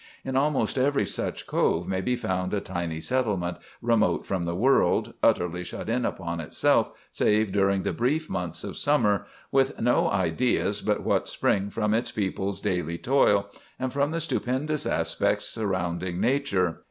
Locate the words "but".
10.81-11.03